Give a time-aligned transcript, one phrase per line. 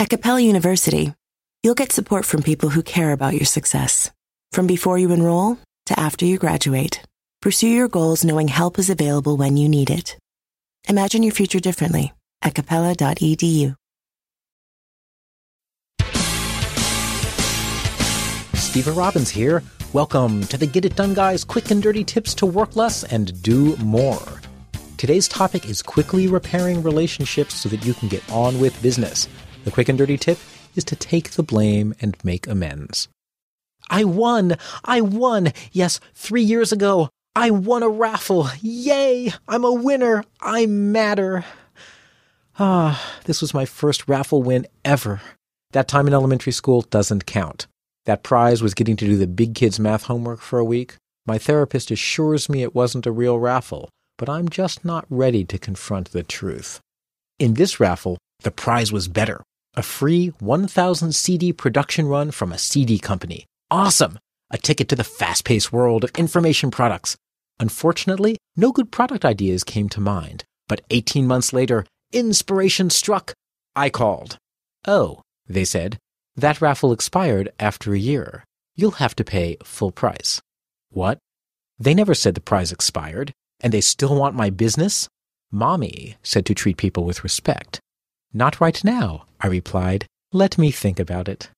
[0.00, 1.12] At Capella University,
[1.62, 4.10] you'll get support from people who care about your success.
[4.50, 7.02] From before you enroll to after you graduate,
[7.42, 10.16] pursue your goals knowing help is available when you need it.
[10.88, 13.74] Imagine your future differently at capella.edu.
[18.54, 19.62] Stever Robbins here.
[19.92, 23.42] Welcome to the Get It Done Guys quick and dirty tips to work less and
[23.42, 24.40] do more.
[24.96, 29.28] Today's topic is quickly repairing relationships so that you can get on with business.
[29.64, 30.38] The quick and dirty tip
[30.74, 33.08] is to take the blame and make amends.
[33.90, 34.56] I won!
[34.84, 35.52] I won!
[35.70, 38.48] Yes, three years ago, I won a raffle!
[38.62, 39.32] Yay!
[39.46, 40.24] I'm a winner!
[40.40, 41.44] I matter!
[42.58, 45.20] Ah, this was my first raffle win ever.
[45.72, 47.66] That time in elementary school doesn't count.
[48.06, 50.96] That prize was getting to do the big kids math homework for a week.
[51.26, 55.58] My therapist assures me it wasn't a real raffle, but I'm just not ready to
[55.58, 56.80] confront the truth.
[57.38, 59.42] In this raffle, the prize was better
[59.74, 63.46] a free 1000 CD production run from a CD company.
[63.70, 64.18] Awesome!
[64.50, 67.16] A ticket to the fast paced world of information products.
[67.60, 73.32] Unfortunately, no good product ideas came to mind, but 18 months later, inspiration struck.
[73.76, 74.38] I called.
[74.86, 75.98] Oh, they said,
[76.36, 78.44] that raffle expired after a year.
[78.74, 80.40] You'll have to pay full price.
[80.90, 81.18] What?
[81.78, 85.08] They never said the prize expired, and they still want my business?
[85.52, 87.80] Mommy said to treat people with respect.
[88.32, 90.06] Not right now, I replied.
[90.32, 91.50] Let me think about it.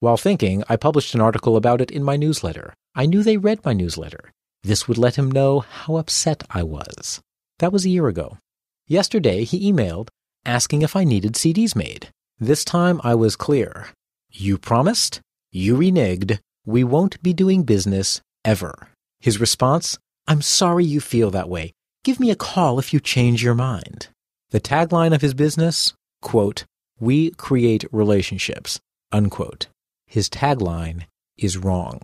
[0.00, 2.74] While thinking, I published an article about it in my newsletter.
[2.94, 4.30] I knew they read my newsletter.
[4.62, 7.20] This would let him know how upset I was.
[7.58, 8.38] That was a year ago.
[8.86, 10.08] Yesterday, he emailed
[10.44, 12.08] asking if I needed CDs made.
[12.38, 13.88] This time I was clear.
[14.30, 18.88] You promised, you reneged, we won't be doing business ever.
[19.20, 21.72] His response, I'm sorry you feel that way.
[22.04, 24.08] Give me a call if you change your mind.
[24.50, 25.92] The tagline of his business,
[26.22, 26.64] quote,
[27.00, 28.80] we create relationships,
[29.12, 29.68] unquote.
[30.06, 31.04] His tagline
[31.36, 32.00] is wrong.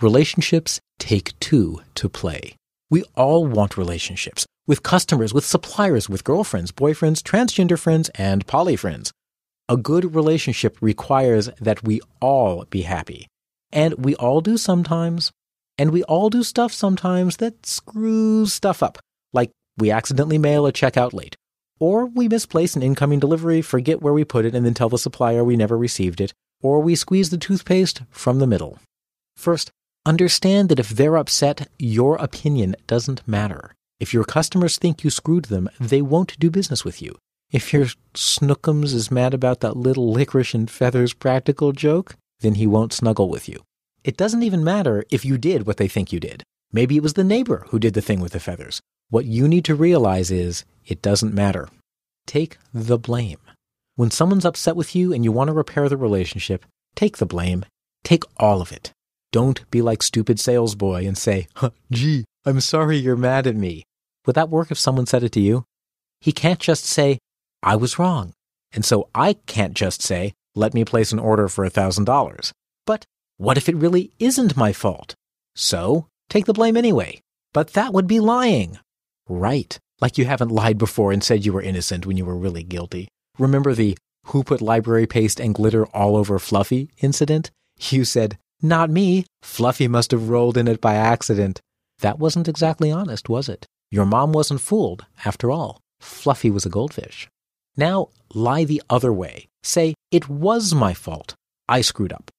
[0.00, 2.54] Relationships take two to play.
[2.90, 8.76] We all want relationships with customers, with suppliers, with girlfriends, boyfriends, transgender friends, and poly
[8.76, 9.12] friends.
[9.68, 13.26] A good relationship requires that we all be happy.
[13.72, 15.30] And we all do sometimes.
[15.76, 18.98] And we all do stuff sometimes that screws stuff up.
[19.32, 21.36] Like we accidentally mail a check out late.
[21.78, 24.98] Or we misplace an incoming delivery, forget where we put it, and then tell the
[24.98, 26.32] supplier we never received it.
[26.60, 28.78] Or we squeeze the toothpaste from the middle.
[29.36, 29.70] First,
[30.04, 33.74] understand that if they're upset, your opinion doesn't matter.
[34.00, 37.16] If your customers think you screwed them, they won't do business with you.
[37.50, 42.66] If your Snookums is mad about that little licorice and feathers practical joke, then he
[42.66, 43.62] won't snuggle with you.
[44.04, 46.42] It doesn't even matter if you did what they think you did.
[46.72, 48.80] Maybe it was the neighbor who did the thing with the feathers.
[49.10, 51.70] What you need to realize is it doesn't matter.
[52.26, 53.38] Take the blame.
[53.96, 57.64] When someone's upset with you and you want to repair the relationship, take the blame.
[58.04, 58.92] Take all of it.
[59.32, 63.84] Don't be like stupid salesboy and say, huh, gee, I'm sorry you're mad at me.
[64.26, 65.64] Would that work if someone said it to you?
[66.20, 67.18] He can't just say,
[67.62, 68.34] I was wrong.
[68.72, 72.52] And so I can't just say, let me place an order for a $1,000.
[72.84, 73.06] But
[73.38, 75.14] what if it really isn't my fault?
[75.54, 77.22] So take the blame anyway.
[77.54, 78.78] But that would be lying.
[79.28, 79.78] Right.
[80.00, 83.08] Like you haven't lied before and said you were innocent when you were really guilty.
[83.38, 83.96] Remember the
[84.26, 87.50] who put library paste and glitter all over Fluffy incident?
[87.90, 89.24] You said, not me.
[89.42, 91.60] Fluffy must have rolled in it by accident.
[92.00, 93.66] That wasn't exactly honest, was it?
[93.90, 95.80] Your mom wasn't fooled, after all.
[96.00, 97.28] Fluffy was a goldfish.
[97.76, 99.46] Now lie the other way.
[99.62, 101.34] Say, it was my fault.
[101.68, 102.30] I screwed up.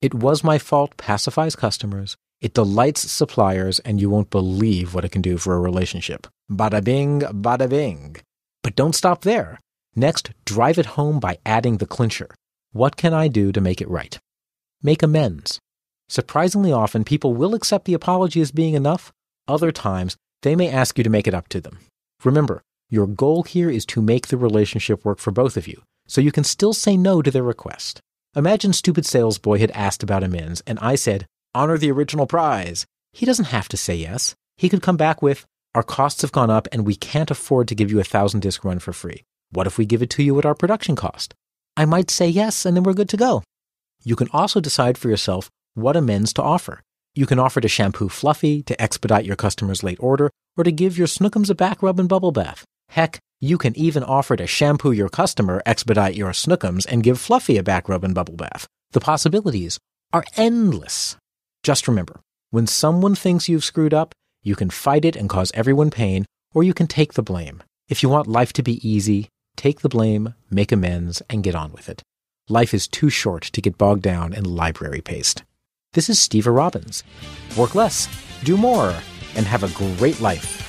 [0.00, 2.16] It was my fault pacifies customers.
[2.40, 6.26] It delights suppliers, and you won't believe what it can do for a relationship.
[6.50, 8.16] Bada bing, bada bing.
[8.62, 9.60] But don't stop there.
[9.96, 12.28] Next, drive it home by adding the clincher.
[12.72, 14.18] What can I do to make it right?
[14.82, 15.58] Make amends.
[16.08, 19.10] Surprisingly often, people will accept the apology as being enough.
[19.48, 21.80] Other times, they may ask you to make it up to them.
[22.24, 26.20] Remember, your goal here is to make the relationship work for both of you, so
[26.20, 28.00] you can still say no to their request.
[28.36, 31.26] Imagine stupid salesboy had asked about amends, and I said,
[31.58, 32.86] honor the original prize.
[33.12, 34.36] He doesn't have to say yes.
[34.56, 35.44] He could come back with,
[35.74, 38.64] our costs have gone up and we can't afford to give you a thousand disc
[38.64, 39.24] run for free.
[39.50, 41.34] What if we give it to you at our production cost?
[41.76, 43.42] I might say yes, and then we're good to go.
[44.04, 46.80] You can also decide for yourself what amends to offer.
[47.14, 50.96] You can offer to shampoo Fluffy, to expedite your customer's late order, or to give
[50.96, 52.64] your snookums a back rub and bubble bath.
[52.90, 57.56] Heck, you can even offer to shampoo your customer, expedite your snookums, and give Fluffy
[57.56, 58.66] a back rub and bubble bath.
[58.92, 59.78] The possibilities
[60.12, 61.16] are endless.
[61.68, 65.90] Just remember, when someone thinks you've screwed up, you can fight it and cause everyone
[65.90, 66.24] pain,
[66.54, 67.62] or you can take the blame.
[67.90, 71.74] If you want life to be easy, take the blame, make amends, and get on
[71.74, 72.02] with it.
[72.48, 75.44] Life is too short to get bogged down in library paste.
[75.92, 77.04] This is Stever Robbins.
[77.54, 78.08] Work less,
[78.44, 78.94] do more,
[79.36, 80.64] and have a great life.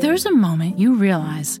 [0.00, 1.60] There's a moment you realize